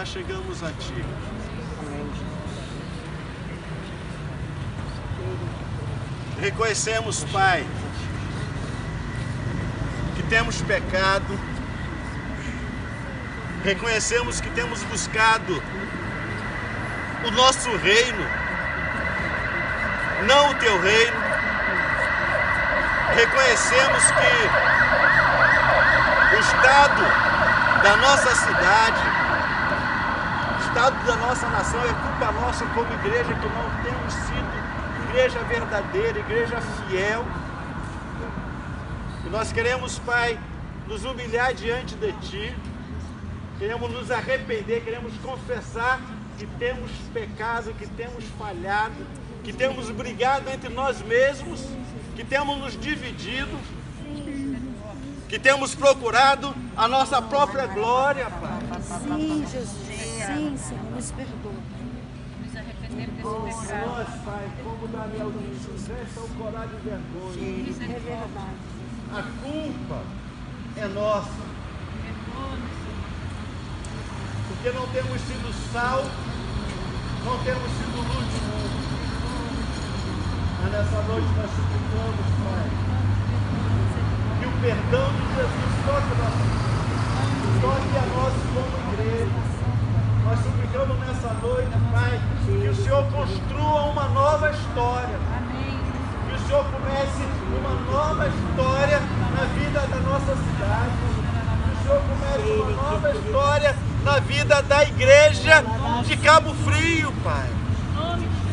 achegamos 0.00 0.62
a 0.62 0.68
Ti. 0.68 1.04
Reconhecemos, 6.40 7.24
Pai, 7.32 7.66
que 10.14 10.22
temos 10.24 10.62
pecado, 10.62 11.38
reconhecemos 13.64 14.40
que 14.40 14.48
temos 14.50 14.84
buscado 14.84 15.60
o 17.26 17.30
nosso 17.32 17.76
reino, 17.78 18.24
não 20.26 20.50
o 20.50 20.54
Teu 20.54 20.80
reino. 20.80 21.28
Reconhecemos 23.16 24.04
que 24.12 24.48
o 26.36 26.40
estado 26.40 27.02
da 27.82 27.96
nossa 27.96 28.34
cidade, 28.36 29.27
estado 30.78 31.06
da 31.06 31.16
nossa 31.16 31.48
nação 31.48 31.80
é 31.80 31.92
culpa 31.92 32.32
nossa 32.40 32.64
como 32.66 32.94
igreja 32.94 33.34
que 33.34 33.48
não 33.48 33.82
temos 33.82 34.12
sido 34.14 35.08
igreja 35.08 35.40
verdadeira, 35.40 36.18
igreja 36.20 36.60
fiel. 36.60 37.24
E 39.26 39.28
nós 39.28 39.50
queremos, 39.50 39.98
Pai, 39.98 40.38
nos 40.86 41.04
humilhar 41.04 41.52
diante 41.52 41.96
de 41.96 42.12
Ti, 42.12 42.54
queremos 43.58 43.90
nos 43.90 44.08
arrepender, 44.12 44.84
queremos 44.84 45.12
confessar 45.20 46.00
que 46.38 46.46
temos 46.46 46.92
pecado, 47.12 47.74
que 47.74 47.86
temos 47.88 48.22
falhado, 48.38 49.04
que 49.42 49.52
temos 49.52 49.90
brigado 49.90 50.48
entre 50.48 50.68
nós 50.68 51.02
mesmos, 51.02 51.66
que 52.14 52.22
temos 52.22 52.56
nos 52.56 52.78
dividido, 52.78 53.58
que 55.28 55.40
temos 55.40 55.74
procurado 55.74 56.54
a 56.76 56.86
nossa 56.86 57.20
própria 57.20 57.66
glória, 57.66 58.30
Pai. 58.30 58.80
Sim, 59.02 59.44
Jesus. 59.44 59.87
Sim, 60.28 60.56
Senhor, 60.58 60.90
nos 60.94 61.10
perdoa. 61.12 61.52
Nós, 63.86 64.08
Pai, 64.26 64.50
como 64.62 64.88
Daniel 64.88 65.32
disse, 65.32 65.70
José 65.70 66.04
são 66.14 66.28
coragem 66.36 66.76
e 66.76 66.82
vergonha. 66.84 67.94
É 67.94 67.98
verdade. 67.98 68.60
A 69.10 69.22
culpa 69.42 70.02
é 70.76 70.86
nossa. 70.88 71.48
Porque 74.48 74.70
não 74.70 74.86
temos 74.88 75.20
sido 75.22 75.72
sal, 75.72 76.04
não 77.24 77.38
temos 77.44 77.70
sido 77.72 77.96
luz 77.96 78.26
do 78.28 78.40
mundo. 78.44 78.78
Mas 80.60 80.72
nessa 80.72 81.02
noite 81.08 81.28
nós 81.36 81.50
suplicamos, 81.56 82.28
Pai, 82.44 82.68
que 84.40 84.46
o 84.46 84.52
perdão 84.60 85.08
de 85.12 85.24
Jesus 85.36 85.72
toque 85.86 86.12
a 86.12 86.28
vida, 86.36 86.60
toque 87.62 87.96
a 87.96 88.04
nós 88.12 88.34
como 88.52 88.76
igreja. 88.92 89.47
Noite, 91.42 91.70
Pai, 91.92 92.20
que 92.44 92.68
o 92.68 92.74
Senhor 92.74 93.04
construa 93.12 93.82
uma 93.82 94.08
nova 94.08 94.50
história. 94.50 95.18
Que 96.28 96.34
o 96.34 96.46
Senhor 96.46 96.64
comece 96.64 97.22
uma 97.56 97.74
nova 97.92 98.26
história 98.26 99.00
na 99.36 99.44
vida 99.54 99.80
da 99.80 100.00
nossa 100.00 100.34
cidade. 100.34 100.90
Que 101.62 101.70
o 101.70 101.82
Senhor 101.82 102.02
comece 102.02 102.50
uma 102.50 102.82
nova 102.82 103.10
história 103.12 103.76
na 104.02 104.18
vida 104.18 104.62
da 104.62 104.82
igreja 104.82 105.64
de 106.04 106.16
Cabo 106.16 106.52
Frio, 106.54 107.12
Pai. 107.22 107.48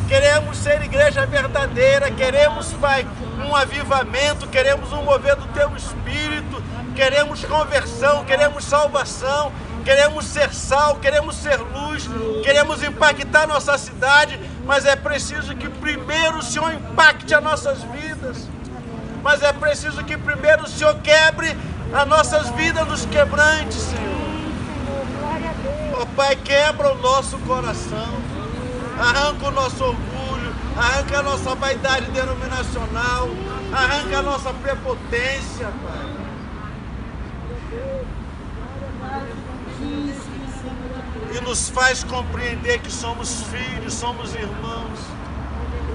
Queremos 0.08 0.58
ser 0.58 0.84
igreja 0.84 1.26
verdadeira, 1.26 2.12
queremos, 2.12 2.72
Pai, 2.74 3.08
um 3.40 3.56
avivamento, 3.56 4.48
queremos 4.48 4.94
um 4.94 5.02
mover 5.02 5.36
do 5.36 5.48
Teu 5.48 5.76
Espírito, 5.76 6.62
queremos 6.96 7.44
conversão, 7.44 8.24
queremos 8.24 8.64
salvação, 8.64 9.52
queremos 9.86 10.26
ser 10.26 10.52
sal, 10.52 10.96
queremos 10.96 11.36
ser 11.36 11.58
luz, 11.60 12.10
queremos 12.44 12.84
impactar 12.84 13.48
nossa 13.48 13.78
cidade, 13.78 14.40
mas 14.66 14.84
é 14.84 14.96
preciso 14.96 15.56
que 15.56 15.70
primeiro 15.70 16.40
o 16.40 16.42
Senhor 16.42 16.74
impacte 16.74 17.34
as 17.36 17.44
nossas 17.44 17.84
vidas. 17.84 18.50
Mas 19.24 19.44
é 19.44 19.54
preciso 19.54 20.04
que 20.04 20.18
primeiro 20.18 20.64
o 20.64 20.68
Senhor 20.68 20.96
quebre 21.02 21.56
as 21.94 22.08
nossas 22.08 22.50
vidas 22.50 22.88
nos 22.88 23.06
quebrantes, 23.06 23.78
Senhor. 23.78 24.16
Ó 26.02 26.06
Pai, 26.16 26.36
quebra 26.36 26.92
o 26.92 26.98
nosso 26.98 27.38
coração, 27.40 28.20
arranca 29.00 29.48
o 29.48 29.52
nosso 29.52 29.84
orgulho, 29.84 30.56
arranca 30.76 31.20
a 31.20 31.24
nossa 31.24 31.56
vaidade 31.56 32.06
denominacional, 32.12 33.30
arranca 33.72 34.18
a 34.18 34.22
nossa 34.22 34.52
prepotência, 34.52 35.72
Pai. 35.84 36.26
E 41.34 41.42
nos 41.56 41.70
faz 41.70 42.04
compreender 42.04 42.80
que 42.80 42.92
somos 42.92 43.44
filhos, 43.44 43.94
somos 43.94 44.36
irmãos, 44.36 45.00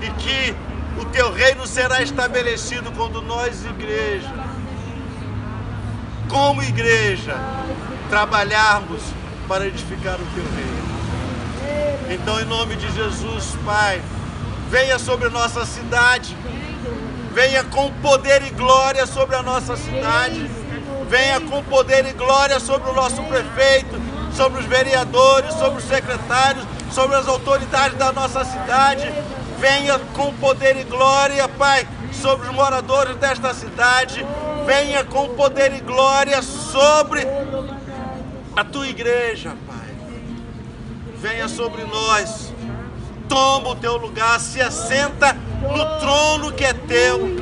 e 0.01 0.09
que 0.13 0.57
o 0.99 1.05
teu 1.05 1.31
reino 1.31 1.67
será 1.67 2.01
estabelecido 2.01 2.91
quando 2.93 3.21
nós, 3.21 3.63
igreja, 3.67 4.33
como 6.31 6.63
igreja, 6.63 7.37
trabalharmos 8.09 9.03
para 9.47 9.67
edificar 9.67 10.15
o 10.15 10.25
teu 10.35 10.45
reino. 10.57 12.15
Então, 12.15 12.41
em 12.41 12.47
nome 12.47 12.75
de 12.77 12.91
Jesus, 12.93 13.55
Pai, 13.63 14.01
venha 14.71 14.99
sobre 14.99 15.29
nossa 15.29 15.67
cidade, 15.67 16.35
venha 17.35 17.65
com 17.65 17.93
poder 18.01 18.43
e 18.47 18.51
glória 18.51 19.07
sobre 19.07 19.37
a 19.37 19.43
nossa 19.43 19.77
cidade, 19.77 20.51
venha 21.07 21.39
com 21.39 21.63
poder 21.65 22.07
e 22.07 22.15
glória 22.15 22.59
sobre 22.59 22.89
o 22.89 22.95
nosso 22.95 23.23
prefeito, 23.25 24.10
sobre 24.41 24.61
os 24.61 24.65
vereadores, 24.65 25.53
sobre 25.53 25.81
os 25.81 25.85
secretários, 25.85 26.65
sobre 26.91 27.15
as 27.15 27.29
autoridades 27.29 27.99
da 27.99 28.11
nossa 28.11 28.43
cidade. 28.43 29.13
Venha 29.59 29.99
com 30.15 30.33
poder 30.33 30.79
e 30.79 30.85
glória, 30.85 31.47
Pai, 31.47 31.87
sobre 32.11 32.49
os 32.49 32.55
moradores 32.55 33.17
desta 33.17 33.53
cidade. 33.53 34.25
Venha 34.65 35.05
com 35.05 35.29
poder 35.35 35.75
e 35.75 35.81
glória 35.81 36.41
sobre 36.41 37.21
a 38.57 38.65
tua 38.65 38.87
igreja, 38.87 39.55
Pai. 39.67 39.95
Venha 41.19 41.47
sobre 41.47 41.85
nós. 41.85 42.51
Toma 43.29 43.69
o 43.69 43.77
teu 43.77 43.99
lugar, 43.99 44.41
se 44.41 44.59
assenta 44.63 45.37
no 45.61 46.01
trono 46.01 46.51
que 46.51 46.65
é 46.65 46.73
teu, 46.73 47.37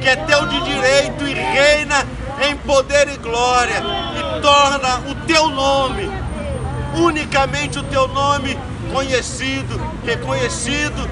que 0.00 0.08
é 0.08 0.16
teu 0.16 0.44
de 0.48 0.60
direito 0.62 1.24
e 1.24 1.34
reina 1.34 2.04
em 2.48 2.56
poder 2.56 3.08
e 3.08 3.16
glória 3.18 3.80
e 4.16 4.40
torna 4.40 4.98
o 5.08 5.14
teu 5.26 5.48
nome, 5.48 6.10
unicamente 6.94 7.78
o 7.78 7.82
teu 7.84 8.08
nome 8.08 8.58
conhecido, 8.92 9.80
reconhecido 10.04 11.08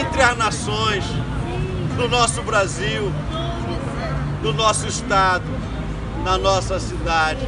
entre 0.00 0.22
as 0.22 0.36
nações 0.36 1.04
do 1.96 2.08
nosso 2.08 2.42
Brasil, 2.42 3.12
do 4.42 4.52
nosso 4.52 4.86
estado, 4.86 5.44
na 6.24 6.36
nossa 6.38 6.78
cidade. 6.78 7.46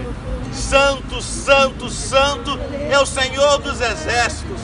Santo, 0.52 1.22
santo, 1.22 1.88
santo 1.88 2.58
é 2.90 2.98
o 2.98 3.06
Senhor 3.06 3.58
dos 3.58 3.80
exércitos. 3.80 4.60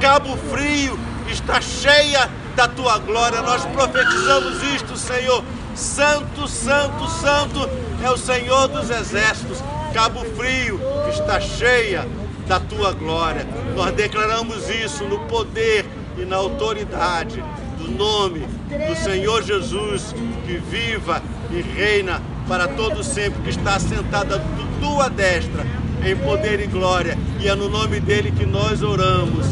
Cabo 0.00 0.36
Frio 0.36 0.98
está 1.28 1.60
cheia 1.60 2.30
da 2.54 2.68
tua 2.68 2.98
glória. 2.98 3.42
Nós 3.42 3.64
profetizamos 3.66 4.62
isto, 4.62 4.96
Senhor. 4.96 5.42
Santo, 5.74 6.46
santo, 6.46 7.08
santo 7.08 7.68
é 8.02 8.10
o 8.10 8.16
Senhor 8.16 8.68
dos 8.68 8.90
exércitos. 8.90 9.58
Cabo 9.92 10.24
Frio 10.36 10.80
está 11.08 11.40
cheia 11.40 12.06
da 12.46 12.60
tua 12.60 12.92
glória. 12.92 13.46
Nós 13.74 13.92
declaramos 13.94 14.68
isso 14.68 15.04
no 15.04 15.20
poder 15.20 15.84
e 16.16 16.24
na 16.24 16.36
autoridade 16.36 17.42
do 17.78 17.90
nome 17.90 18.40
do 18.40 18.96
Senhor 18.96 19.42
Jesus, 19.42 20.14
que 20.46 20.56
viva 20.56 21.22
e 21.50 21.60
reina 21.60 22.20
para 22.48 22.68
todo 22.68 23.02
sempre, 23.02 23.42
que 23.42 23.50
está 23.50 23.78
sentada 23.78 24.38
do 24.38 24.80
tua 24.80 25.08
destra 25.08 25.64
em 26.04 26.16
poder 26.16 26.60
e 26.60 26.66
glória. 26.66 27.16
E 27.40 27.48
é 27.48 27.54
no 27.54 27.68
nome 27.68 28.00
dele 28.00 28.30
que 28.30 28.46
nós 28.46 28.82
oramos. 28.82 29.46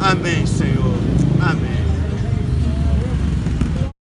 Amém, 0.00 0.46
Senhor. 0.46 0.94
Amém. 1.40 1.73